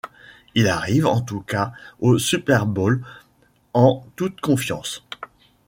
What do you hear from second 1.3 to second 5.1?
cas au Super Bowl en toute confiance.